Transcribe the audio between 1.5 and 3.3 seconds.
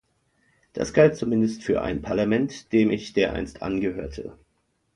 für ein Parlament, dem ich